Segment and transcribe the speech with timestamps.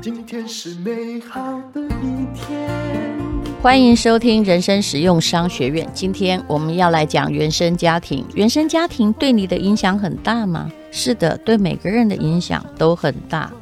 [0.00, 2.68] 今天是美好的一天。
[3.62, 5.88] 欢迎收听人生实用商学院。
[5.94, 8.24] 今天我们要来讲原生家庭。
[8.34, 10.70] 原生家庭对你的影响很大吗？
[10.90, 13.52] 是的，对每个人的影响都很大。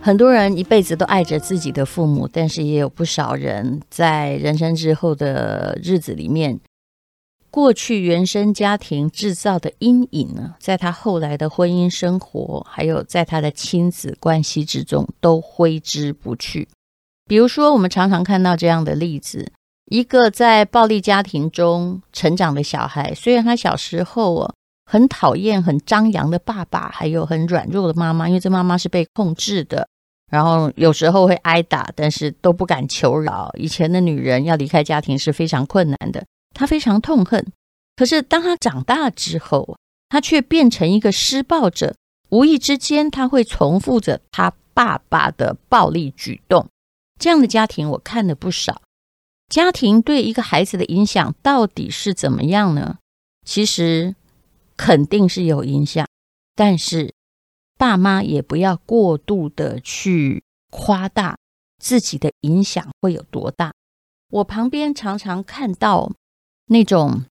[0.00, 6.60] 很多人一辈子都爱着自己的父母，但是也有不少人在人生之后的日子里面，
[7.54, 16.66] 过去原生家庭制造的阴影呢，在他后来的婚姻生活，还有在他的亲子关系之中，都挥之不去。
[17.28, 19.52] 比如说，我们常常看到这样的例子：
[19.86, 24.54] 一个在暴力家庭中成长的小孩，虽然他小时候哦。
[24.86, 29.88] 很讨厌很张扬的爸爸，还有很软弱的妈妈，因为这妈妈是被控制的，
[30.30, 33.50] 然后有时候会挨打，但是都不敢求饶。
[33.58, 36.22] 以前的女人要离开家庭是非常困难的，
[36.54, 37.52] 他非常痛恨。
[37.96, 39.76] 可是当他长大之后，
[40.08, 41.94] 他却变成一个施暴者，
[42.30, 46.68] 无意之间他会重复着他爸爸的暴力举动。
[47.18, 48.80] 这样的家庭我看了不少。
[49.48, 52.98] 家庭对一个孩子的影响到底是怎么样呢？
[53.44, 54.14] 其实。
[54.76, 56.04] 肯定是有影响，
[56.56, 57.14] 但是
[57.78, 61.38] 爸妈也不要过度的去夸大
[61.78, 63.72] 自己的影响会有多大。
[64.32, 66.10] 我旁边常常看到
[66.66, 67.24] 那种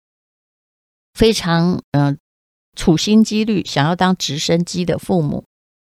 [1.14, 2.18] 非常嗯、呃、
[2.76, 5.44] 处心积虑想要当直升机的父母，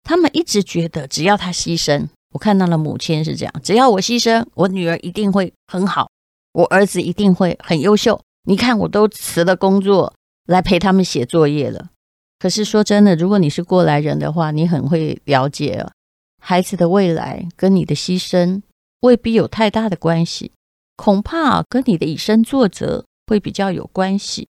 [0.04, 6.10] 他们一直觉得只要他牺牲，我看到了母亲是这样，只要我牺牲，我女儿一定会很好，
[6.54, 8.20] 我儿子一定会很优秀。
[8.44, 10.14] 你看，我都辞了工作。
[10.46, 11.92] 来陪他们写作业了。
[12.38, 15.94] 可是说真的，如果你是过来人的话，你很会了解啊，
[16.42, 18.62] 孩子的未来跟你的牺牲
[19.00, 20.52] 未必有太大的关系，
[20.98, 24.48] 恐怕跟你的以身作则会比较有关系。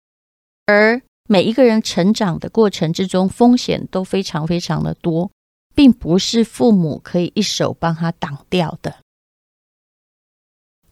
[0.66, 5.30] 而每一个人成长的过程之中，风险都非常非常的多，
[5.74, 8.96] 并不是父母可以一手帮他挡掉的。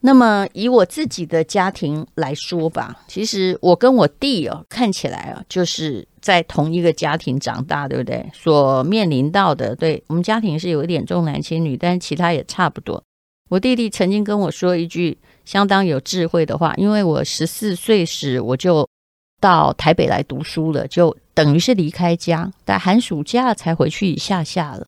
[0.00, 8.28] 那么以我自己的家庭来说吧，其实我跟我弟哦，看起来啊，就是在同一个家庭长大，对不对？
[8.34, 13.02] 所面临到的，对，我们家庭是有一点重男轻女，但是其他也差不多。
[13.48, 18.88] 我弟弟曾经跟我说一句相当有智慧的话，因为我十四岁时我就
[19.40, 24.86] 到台北来读书了，就等于是离开家，在寒暑假才回去一下下了。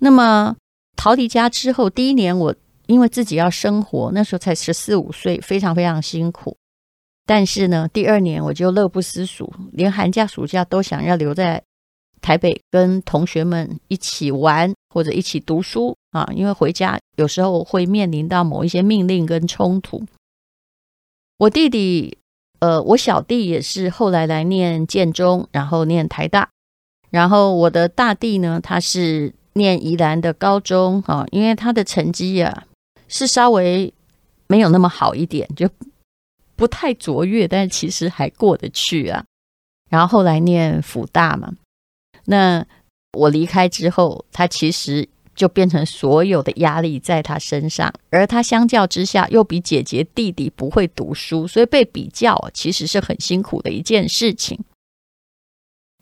[0.00, 0.56] 那么
[0.96, 2.54] 逃离家之后，第一年我。
[2.86, 6.56] 因为自己要生活，那时候才十四五岁，非常非常辛苦。
[7.24, 11.62] 但是呢，第二年我就乐不思蜀，连寒假暑假都想要留在
[12.22, 16.26] 台北，跟同学们一起玩或者一起读书啊。
[16.34, 20.02] 因为回家有时候会面临到某一些命令跟冲突。
[21.36, 22.16] 我弟弟，
[22.60, 26.48] 呃，我小弟也是后来来念建中，然后念台大，
[27.10, 32.64] 然后我的大弟呢，他是念宜兰的高中啊，因为他的成绩呀。
[33.14, 33.92] 是稍微
[34.46, 35.68] 没有那么好一点，就
[36.56, 39.22] 不太卓越，但其实还过得去啊。
[39.90, 41.52] 然后后来念辅大嘛，
[42.24, 42.64] 那
[43.12, 54.58] 我离开之后，他其实就变成所有的压力在他身上，而他相较之下又比姐姐弟弟不会读书，所以被比较其实是很辛苦的一件事情。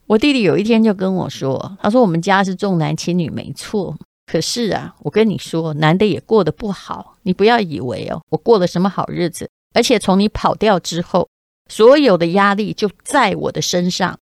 [0.07, 7.17] 我弟弟有一天就跟我说：“他说我们家是重男轻女，没错。”可是啊，我跟你说，男的也过得不好。
[7.23, 9.49] 你不要以为哦，我过了什么好日子。
[9.73, 11.29] 而且从你跑掉之后，
[11.69, 14.19] 所有的压力就在我的身上。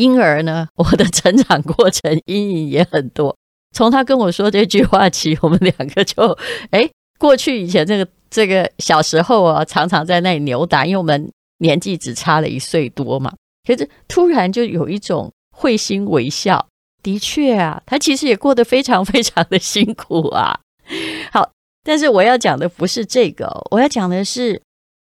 [0.00, 3.36] 因而呢，我的成长过程阴影也很多。
[3.76, 6.36] 从他跟我说这句话起，我们两个就
[6.70, 6.88] 哎，
[7.18, 13.32] 过去以前这个这个小时候啊，常常在那里扭打，因为我们年纪只差了一岁多嘛。
[13.68, 16.66] 可是突然就有一种会心微笑。
[17.02, 20.58] 的确啊，他其实也过得非常非常的辛苦啊。
[21.32, 21.50] 好，
[21.82, 24.60] 但是我要讲的不是这个，我要讲的是，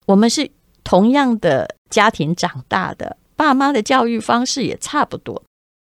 [0.07, 0.51] 我们是
[0.83, 5.43] 同样的家庭长大的，爸妈的教育方式也差不多，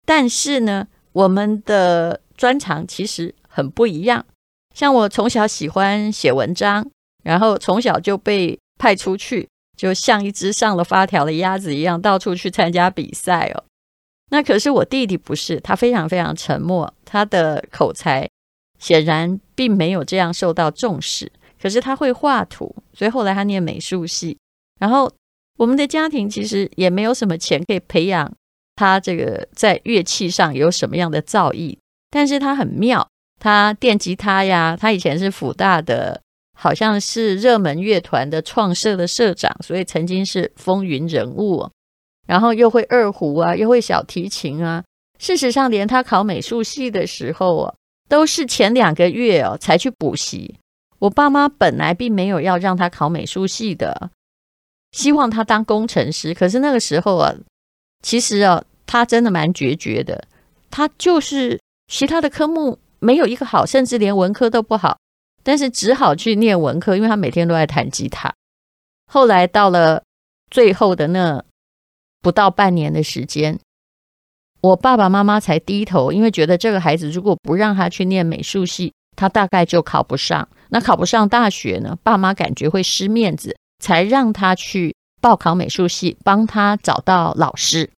[0.04, 4.24] 但是呢，我们的专长其实很不一样。
[4.74, 6.86] 像我从小喜欢写文章，
[7.24, 13.64] 然后从小就被派出去，就像一只上了发条的鸭子一样，到处去参加比赛哦。
[14.30, 18.28] 那可是我弟弟不是，他非常非常沉默，他的口才
[18.78, 21.30] 显然并没有这样受到重视。
[21.60, 24.36] 可是他会画图，所以后来他念美术系。
[24.78, 25.10] 然后
[25.56, 28.32] 我们的家庭其实也没有什么钱可以培养
[28.74, 31.78] 他这个在乐器上有什么样的造诣，
[32.10, 33.08] 但是他很妙，
[33.40, 36.20] 他电吉他呀，他以前是辅大的，
[36.54, 41.68] 好像是热门乐团的创社的社长，所以曾经是风云人物。
[42.26, 44.82] 然后又会二胡啊，又会小提琴啊。
[45.18, 47.74] 事实上，连他考美术系的时候啊，
[48.08, 50.56] 都是前两个月哦才去补习。
[50.98, 54.10] 我爸妈本来并没有要让他考美术系的，
[54.92, 56.34] 希望他当工程师。
[56.34, 57.34] 可是那个时候啊，
[58.02, 60.26] 其实啊，他真的蛮决绝的。
[60.70, 64.98] 他就是其他的科目没有一个好，甚至连文科都不好，
[65.42, 68.32] 但是只好去念文科，因为他每天都在弹吉他。
[69.10, 70.02] 后来到了
[70.50, 71.44] 最后的那
[72.20, 73.58] 不到半年的时间。
[74.62, 80.48] 我爸爸妈妈才低头，因为觉得这个孩子如果不让他去念美术系，他大概就考不上。
[80.70, 81.96] 那考不上大学呢？
[82.02, 87.90] 爸妈感觉会失面子，才让他去报考美术系，帮他找到老师。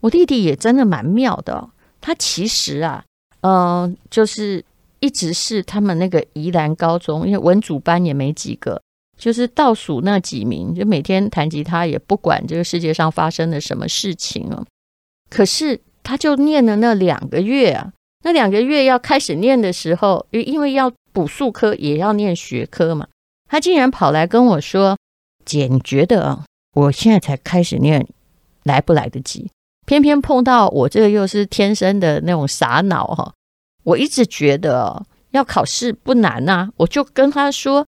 [0.00, 1.70] 我弟弟也真的蛮妙的，
[2.00, 3.04] 他其实啊，
[3.40, 4.64] 嗯、就是
[5.00, 8.80] 一直是他们那个宜兰高中，因为文组班也没几个，
[9.16, 14.64] 就是倒数那几名，就每天弹吉他，也不管这个世界上发生了什么事情哦。
[15.30, 17.92] 可是，他就念了那两个月啊，
[18.24, 23.08] 那两个月要开始念的时候，因为要补数科，也要念学科嘛，
[23.54, 24.98] 他竟然跑来跟我说
[25.46, 28.04] ：“姐，你觉得啊，我现在才开始念，
[28.64, 29.48] 来不来得及？
[29.86, 33.32] 偏偏碰到我这个又是天生的那种傻脑哈，
[33.84, 37.86] 我一直觉得要考试不难呐，我就跟他说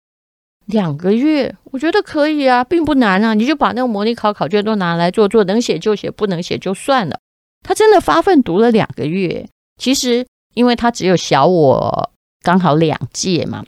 [0.65, 7.19] 两个月，我觉得可以啊，并不难啊，你就把那个模拟考考卷都拿来做做，能写就写，不能写就算了。”
[7.67, 9.45] 他真的发奋读了两个月，
[9.75, 12.11] 其实因为他只有小我
[12.43, 13.65] 刚好两届嘛，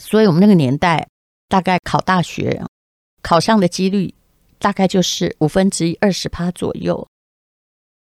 [0.00, 1.08] 所以我们那个年代
[1.48, 2.64] 大概考大学
[3.22, 4.14] 考上的几率
[4.58, 7.06] 大概就是五分之一二十趴左右。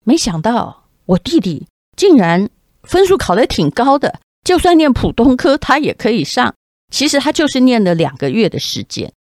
[0.03, 2.49] 没想到我弟弟竟然
[2.83, 6.53] 分数考得挺高的，就算念普通科他也可以上。
[6.91, 9.11] 其实他就是念了两个月的时间，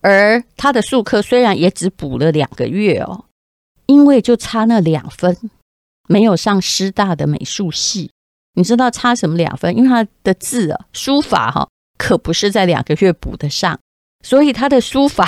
[0.00, 3.24] 而他的术科虽然也只补了两个月哦。
[3.86, 5.48] 因为就差那两分，
[6.08, 8.10] 没有上师大的美术系。
[8.56, 9.76] 你知道差什么两分？
[9.76, 13.78] 因为他的字啊，书法哈、可不是在两个月补得上。
[14.24, 15.24] 所以他的书法，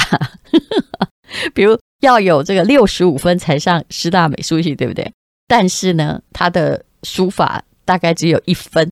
[1.54, 5.12] 比如要有这个六十五分才上师大美术系，对不对？
[5.46, 8.90] 但是呢，他的书法大概只有一分，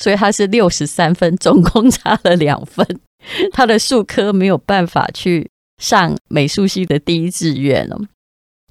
[0.00, 2.84] 所以他是六十三分，总共差了两分。
[3.52, 5.48] 他的术科没有办法去
[5.78, 7.98] 上美术系的第一志愿了。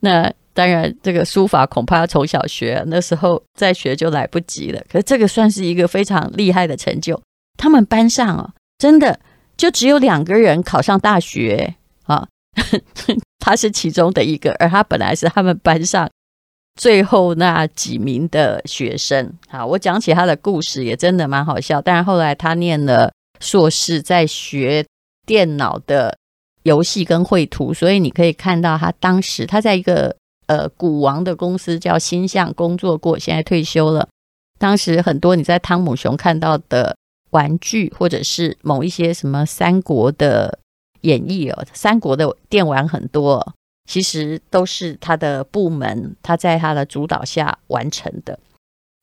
[0.01, 4.81] 那当然，这个书法恐怕要从小学，那时候再学就来不及了。
[4.89, 7.19] 可是这个算是一个非常厉害的成就。
[7.57, 9.19] 他们班上哦，真的
[9.57, 12.27] 就只有两个人考上大学啊，
[13.39, 16.09] 他是其中的一个，而他本来是他们班上
[16.79, 19.33] 最后那几名的学生。
[19.47, 21.81] 好，我讲起他的故事也真的蛮好笑。
[21.81, 24.85] 但是后来他念了硕士，在学
[25.25, 26.17] 电脑的。
[26.63, 30.15] 游戏跟绘图，所以你可以看到他当时他在一个
[30.57, 34.07] 呃股王的公司叫星象工作过，现在退休了。
[34.59, 36.95] 当时很多你在汤姆熊看到的
[37.31, 40.59] 玩具，或者是某一些什么三国的
[41.01, 43.53] 演绎哦，三国的电玩很多，
[43.89, 48.39] 其实都是他的部门，他在他的主导下完成的。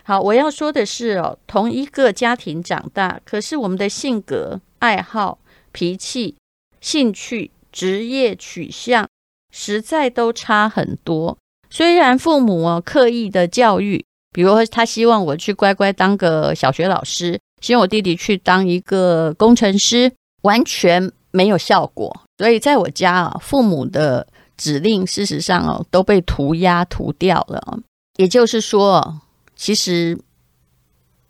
[0.04, 5.38] 好，我要说的是哦，同一个家庭长大，可是我们的性格、爱好、
[5.72, 6.36] 脾气。
[6.80, 9.06] 兴趣、职业取向
[9.52, 11.36] 实在都差很多。
[11.70, 20.12] 虽然父母哦刻意的教育，比如他希望我去乖乖当个小学老师，希望我弟弟去当一个工程师，
[20.42, 22.22] 完全没有效果。
[22.38, 27.78] 所以在我家啊，父母的指令事实上哦都被涂鸦涂掉了。
[28.16, 29.20] 也就是说，
[29.56, 30.18] 其实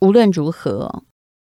[0.01, 1.03] 无论如何，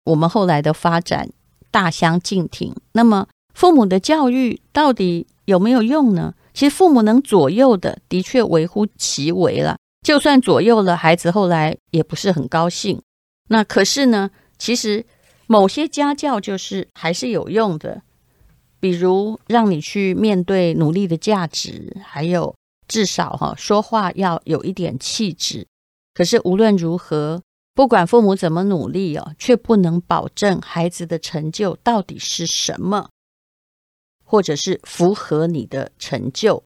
[0.04, 1.30] 我们后来的发展
[1.70, 2.74] 大相径庭。
[2.92, 3.26] 那么。
[3.52, 6.32] 父母的教育到底有没有用呢？
[6.52, 9.76] 其实父母能左右的，的确微乎其微了。
[10.02, 13.00] 就算左右了，孩子后来也不是很高兴。
[13.48, 15.04] 那可是呢，其实
[15.46, 18.02] 某些家教就是还是有用的，
[18.80, 22.54] 比如让你去面对努力的价值，还有
[22.88, 25.66] 至少哈说话要有一点气质。
[26.14, 27.42] 可是无论如何，
[27.74, 33.08] 不管父母怎么努力哦，却不能保证孩子的成就到底是什么。
[34.30, 36.62] 或者是符合你的成就。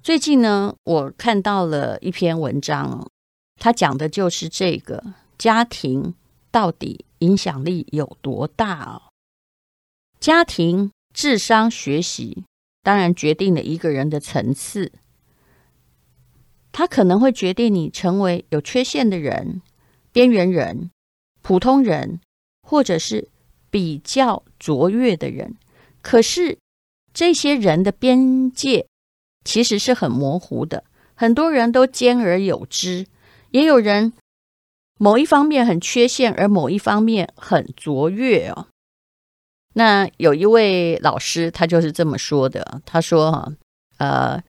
[0.00, 3.10] 最近呢，我看到了一篇文章，
[3.56, 5.02] 它讲的就是这个
[5.36, 6.14] 家庭
[6.52, 9.10] 到底影响力有多大哦。
[10.20, 12.44] 家庭、智商、学习，
[12.84, 14.92] 当然决定了一个人的层次。
[16.70, 19.62] 他可能会决定你成为有缺陷的人、
[20.12, 20.92] 边缘人、
[21.42, 22.20] 普通人，
[22.62, 23.28] 或者是。
[23.70, 25.56] 比较卓越的人，
[26.02, 26.58] 可是
[27.12, 28.86] 这些人的边界
[29.44, 33.06] 其实是很模糊的，很多人都兼而有之，
[33.50, 34.12] 也有人
[34.98, 38.66] 某一方面很缺陷，而某一方面很卓越哦。
[39.74, 43.52] 那有一位老师，他就是这么说的，他说：“哈，
[43.98, 44.42] 呃，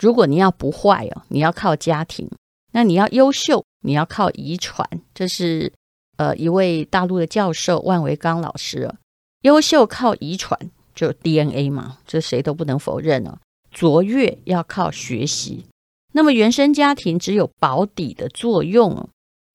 [0.00, 2.26] 如果你要不坏哦，你要靠家庭；
[2.72, 5.70] 那你要优秀，你要靠遗传。”这是
[6.20, 8.94] 呃一位大陆的教授万维刚老师，
[9.40, 10.70] 优秀靠遗传。
[10.94, 13.38] 就 DNA 嘛，这谁都不能否认哦。
[13.70, 15.64] 卓越要靠学习，
[16.12, 19.08] 那么原生家庭只有保底的作用。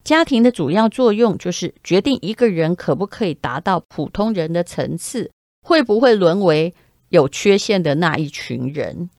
[0.03, 5.29] 家庭的主要作用就是决定一个人可不可以达到普通人的层次，
[5.61, 6.73] 会不会沦为
[7.09, 9.11] 有缺陷的那一群人。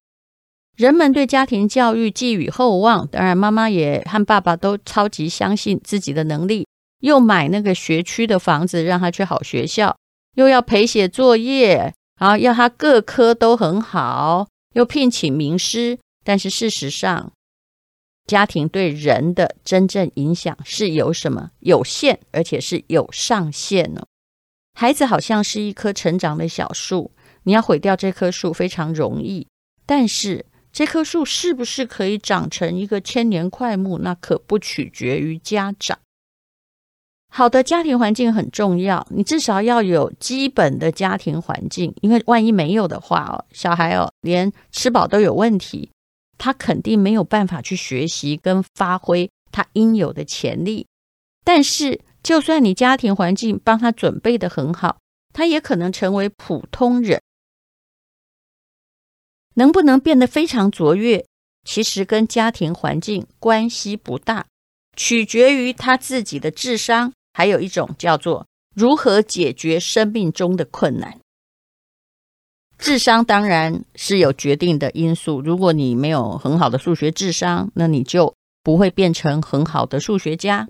[0.77, 6.67] 人们对家庭教育寄予厚望，当然妈妈也和爸爸都超级相信自己的能力，
[7.01, 9.97] 又买那个学区的房子让他去好学校，
[10.35, 11.95] 又要陪写作业。
[12.19, 17.31] 然后，要他各科都很好，又聘请名师，但是事实上，
[18.27, 21.51] 家庭对人的真正影响是有什么？
[21.61, 24.07] 有限，而且是有上限哦。
[24.73, 27.13] 孩子好像是一棵成长的小树，
[27.43, 29.47] 你要毁掉这棵树非常容易，
[29.85, 35.99] 但是这棵树是不是可以长成一个千年快木，那可不取决于家长。
[37.29, 45.91] 好的家庭环境很重要，你至少要有基本的家庭环境，因为万一没有的话哦，小孩哦连吃饱都有问题，
[46.39, 50.87] 他肯定没有办法去学习跟发挥他应有的潜力。
[51.45, 54.99] 但是，就算你家庭环境帮他准备得很好，
[55.35, 57.21] 他也可能成为普通人。
[59.55, 61.25] 能不能变得非常卓越，
[61.65, 64.47] 其实跟家庭环境关系不大，
[64.97, 67.13] 取决于他自己的智商。
[67.33, 71.21] 还有一种叫做如何解决生命中的困难。
[72.79, 75.43] 智商当然是有决定的因素。
[75.43, 80.67] 如果你没有很好的数学智商，那你就不会变成很好的数学家。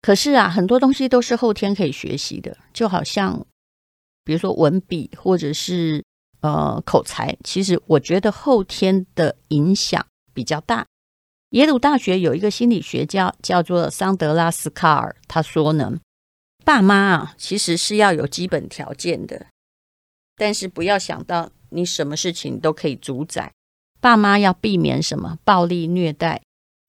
[0.00, 3.46] 可是啊，很多东西都是后天可以学习的，就好像
[4.24, 6.02] 比如说文笔或者是
[6.40, 10.86] 呃口才，其实我觉得后天的影响比较大。
[11.50, 15.98] 耶鲁大学有一个心理学家叫做桑德拉斯卡尔，他说呢，
[16.64, 19.46] 爸妈啊其实是要有基本条件的，
[20.36, 23.52] 但是不要想到你什么事情都可以主宰。
[24.00, 26.40] 爸妈要避免什么暴力虐待，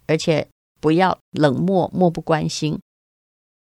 [0.05, 0.47] 而且
[0.79, 2.79] 不要冷漠漠不关心。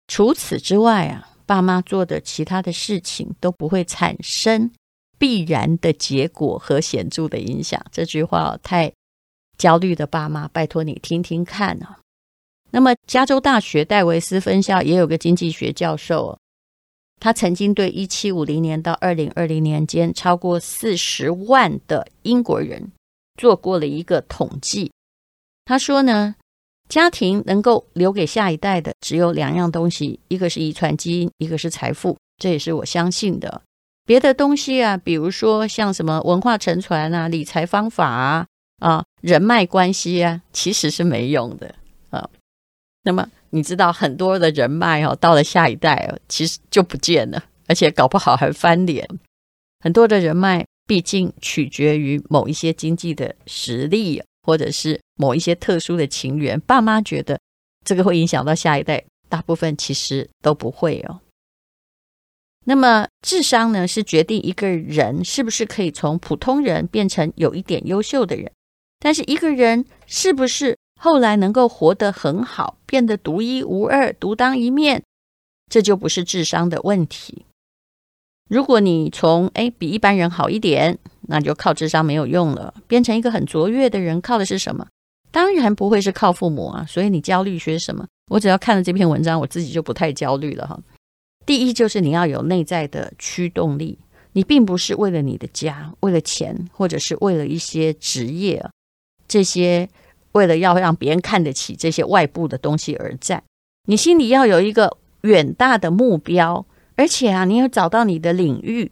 [0.08, 4.72] 除此之外啊，爸妈做的其他的事情都不会产生
[5.20, 7.86] 必然的结果和显著的影响。
[7.92, 8.92] 这句话太。
[9.62, 12.00] 焦虑的爸妈，拜托你听听看啊。
[12.72, 16.36] 那么，加州大学戴维斯分校也有个经济学教授，
[17.20, 22.92] 他曾经对一七五零年到二零二零年间超过四十万的英国人
[23.40, 24.92] 做过了一个统计。
[25.66, 26.34] 他说呢，
[26.90, 32.18] 家庭能够留给下一代的只有两样东西，一个是遗传基因，一个是财富。
[32.42, 33.62] 这也是我相信的。
[34.08, 38.48] 别的东西啊，比如说像什么文化沉传啊、理财方法啊。
[38.82, 41.74] 啊，人脉关系啊，其实是没用的
[42.10, 42.30] 啊。
[43.04, 49.08] 那么你知道很多的人脉哦，到了下一代哦，其实就不见了，而且搞不好还翻脸。
[49.80, 56.60] 很多的人脉毕竟取决于某一些经济的实力，或者是某一些特殊的情缘。
[56.60, 57.40] 爸妈觉得
[57.86, 61.22] 这个会影响到下一代，大部分其实都不会哦。
[62.66, 68.52] 那么智商呢，是决定一个人是不是可以从普通人变成有一点优秀的人。
[69.04, 75.02] 但是一个人是不是后来能够活得很好，变得独一无二、独当一面，
[75.68, 77.46] 这就不是智商的问题。
[78.48, 82.74] 如果你从哎比一般人好一点，那就靠智商没有用了。
[82.88, 84.86] 变成一个很卓越的人，靠的是什么？
[85.32, 86.86] 当然不会是靠父母啊。
[86.88, 88.06] 所以你焦虑些什么？
[88.30, 90.80] 我只要看了这篇文章，我自己就不太焦虑了哈。
[91.46, 93.98] 第一就是你要有内在的驱动力，
[94.34, 98.64] 你并不是为了你的家、为了钱，或者是为了一些职业。
[99.32, 99.88] 这些
[100.34, 103.42] 为了要让别人看得起这些外部的东西而战，
[103.88, 106.66] 你心里要有一个远大的目标，
[106.98, 108.92] 而且啊，你要找到你的领域，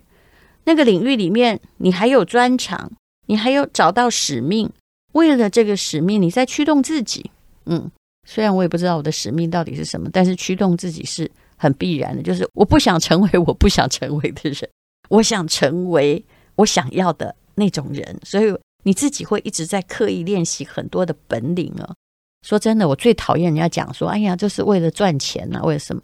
[0.64, 2.90] 那个领域里面你还有专长，
[3.28, 4.72] 你还有找到使命，
[5.12, 7.30] 为了这个使命，你在驱动自己。
[7.66, 7.92] 嗯，
[8.26, 14.70] 虽然我也不知道我的使命到底是什么，但是驱动自己是很必然的，就是我不想成为我不想成为的人，
[15.10, 16.24] 我想成为
[16.56, 18.56] 我想要的那种人，所以。
[18.84, 21.94] 你自己会一直在刻意练习很多的本领啊！
[22.42, 26.02] 说真的，我最讨厌人家讲说：“哎呀，这是为了赚钱啊，为了什么？”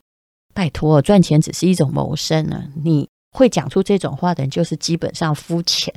[0.54, 2.68] 拜托，赚钱只是一种谋生啊！
[2.84, 5.94] 你会讲出这种话的人，就是基本上肤浅。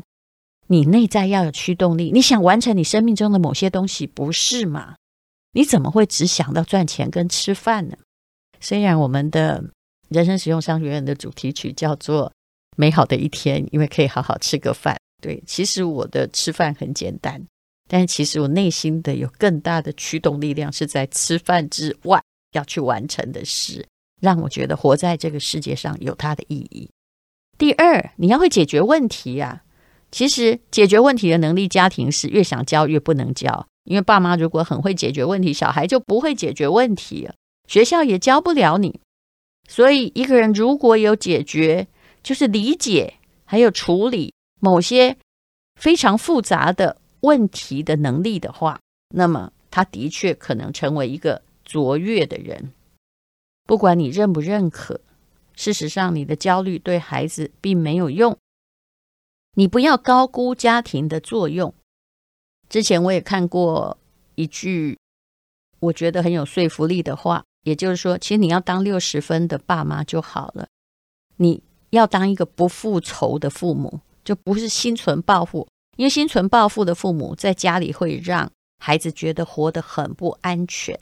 [0.68, 4.94] 你内在要有驱动力，你想完成你生命中的某些东西，不是吗？
[5.52, 7.97] 你怎么会只想到赚钱跟吃饭呢？
[8.61, 9.64] 虽然我们的
[10.08, 12.32] 人生使用商学院的主题曲叫做
[12.76, 14.97] “美好的一天”，因为可以好好吃个饭。
[15.20, 17.42] 对，其实我的吃饭很简单，
[17.88, 22.22] 但其实我内心的有更大的驱动力量是在吃饭之外
[22.52, 23.87] 要去完成的事，
[24.20, 26.88] 让我觉得活在这个世界上有它的意义。
[27.58, 29.66] 第二，你要会解决问题呀、啊。
[30.10, 37.28] 其实解决问题的能力，家庭是越想教越不能教，因为爸妈如果很会解决问题，小孩就不会解决问题，
[37.66, 39.00] 学校也教不了你。
[39.68, 41.88] 所以一个人如果有解决，
[42.22, 45.16] 就是理解还有处理某些
[45.76, 52.72] 非常复杂的问题的能力的话，那么他的确可能成为一个卓越的人。
[53.64, 55.00] 不管你认不认可，
[55.54, 58.36] 事实上你的焦虑对孩子并没有用。
[59.54, 61.74] 你不要高估家庭的作用。
[62.68, 63.98] 之前我也看过
[64.36, 64.98] 一句
[65.80, 70.66] 我觉得很有说服力的话，也就是说，其实你要当六十分的爸妈就好了。
[71.36, 75.66] 你要当一个不复仇的父母，就不是心存报复，
[75.97, 81.00] 因为心存报复的父母在家里会让孩子觉得活得很不安全。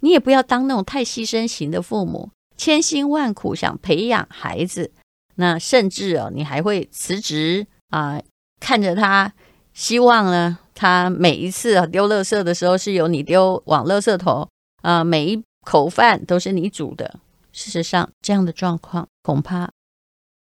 [0.00, 4.92] 你也不要当那种太牺牲型的父母，千辛万苦想培养孩子，
[5.34, 7.66] 那甚至哦，你还会辞职。
[7.90, 8.18] 啊，
[8.58, 9.34] 看着他，
[9.74, 14.48] 希望呢，他每一次啊丢垃圾的时候是由你丢往垃圾桶
[14.80, 17.20] 啊，每一口饭都是你煮的。
[17.52, 19.70] 事实上，这样的状况恐怕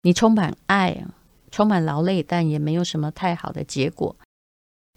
[0.03, 1.11] 你充满爱啊，
[1.55, 4.13] 充满劳累，但也没有什么太好的结果，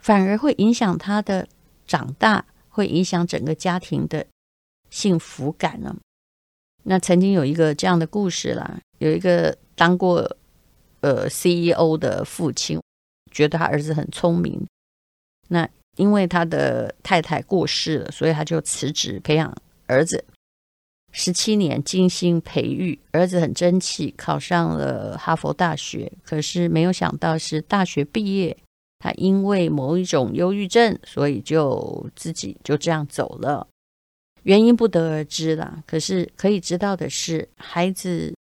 [0.02, 1.46] 反而会影响他的
[1.86, 4.26] 长大，会影响整个家庭的
[4.90, 5.96] 幸福感呢。
[6.82, 10.36] 那曾经有一个这样的故事啦，有一个当过。
[11.00, 12.82] 呃，CEO 的父亲
[13.30, 14.66] 觉得他儿子很聪明，
[15.46, 19.56] 那因为他的太太过世了，所以他就辞职培养
[19.86, 20.24] 儿子。
[21.12, 26.12] 十七年精心培育，儿子很争气，考上了哈佛大学。
[26.22, 28.56] 可是没有想到是大学毕业，
[28.98, 33.66] 他因为某一种忧郁症，所以就自己就这样走了。
[34.42, 35.82] 原因不得而知啦。
[35.86, 38.34] 可是可以知道的是，孩子。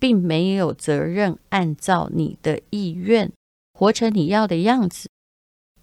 [0.00, 3.30] 并没有责任按照你的意愿
[3.74, 5.10] 活成你要的样子，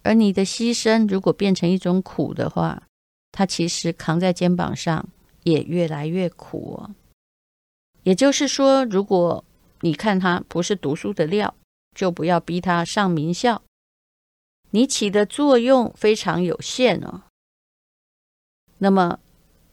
[0.02, 2.82] 而你的牺牲如果变成一种苦的话，
[3.30, 5.08] 他其实扛在肩膀上
[5.50, 6.94] 也越来越苦哦。
[8.02, 9.44] 也就是说，如果
[9.80, 11.54] 你看他不是读书的料，
[11.94, 13.62] 就不要逼他上名校，
[14.70, 17.22] 你起的作用非常有限哦。
[18.78, 19.18] 那么。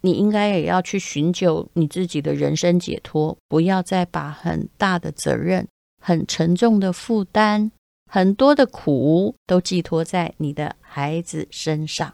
[0.02, 5.68] 你应该也要去寻求你自己的人生解脱，不要再把很大的责任、
[6.00, 7.72] 很沉重的负担、
[8.12, 12.14] 很多的苦都寄托在你的孩子身上。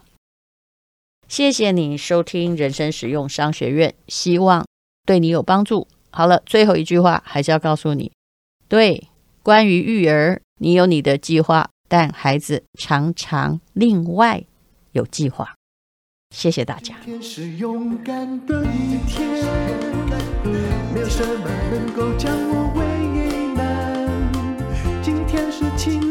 [1.31, 4.65] 谢谢你收听人生实用商学院，希望
[5.05, 5.87] 对你有帮助。
[6.09, 8.11] 好了，最后一句话还是要告诉你：
[8.67, 9.07] 对，
[9.41, 14.43] 关于育儿，你有你的计划，但孩子常常另外
[14.91, 15.55] 有计划。
[16.35, 16.95] 谢谢大家。
[17.05, 19.25] 今天是勇敢的一天，
[20.93, 22.83] 没有什么能够将我为
[23.55, 25.01] 难。
[25.01, 26.10] 今天是轻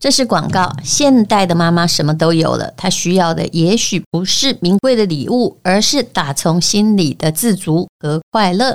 [0.00, 0.74] 这是广告。
[0.82, 8.74] 现代的妈妈什么都有了，她需要的也许不是名贵的礼物，而是打从心里的自足和快乐。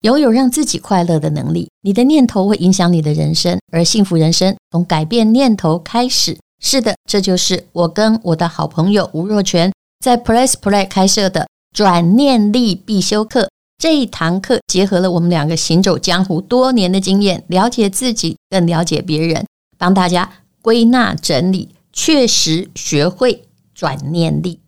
[0.00, 6.36] 拥有让自己快乐的能力，你的念头会影响你的人生，而幸福人生从改变念头开始。
[6.60, 9.72] 是的，这就是我跟我的好朋友吴若权
[10.04, 13.48] 在 Press Play 开设的转念力必修课。
[13.78, 19.46] 这一堂课结合了我们两个行走江湖多年的经验，了解自己，更了解别人，
[19.78, 20.30] 帮大家
[20.64, 24.60] 归纳整理，确实学会转念力。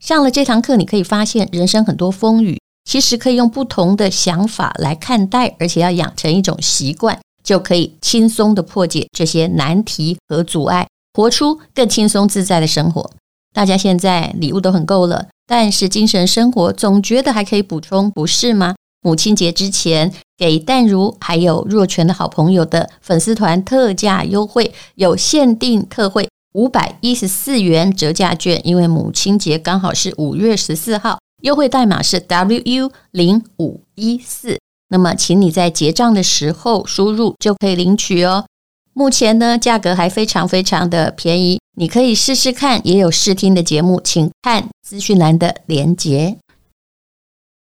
[0.00, 2.60] 上了这堂课，你可以发现人生很多风雨。
[2.88, 13.10] 其实可以用不同的想法来看待，而且要养成一种习惯，就可以轻松地破解这些难题和阻碍，活出更轻松自在的生活。
[13.52, 18.76] 大家现在礼物都很够了，但是精神生活总觉得还可以补充，不是吗？
[19.04, 34.58] 母亲节之前，给淡如还有若泉的好朋友的粉丝团特价优惠，有限定特惠五百一十四元折价券，因为母亲节刚好是五月十四号，优惠代码是 WU 零五一四。
[34.88, 38.46] 那么，请你在结账的时候输入就可以领取哦。
[38.94, 42.80] 目前呢，价格还非常非常的便宜，你可以试试看。
[42.86, 46.38] 也有试听的节目，请看资讯栏的连结。